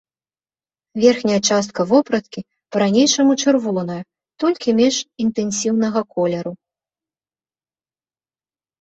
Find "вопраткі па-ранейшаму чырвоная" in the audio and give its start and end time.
1.91-3.99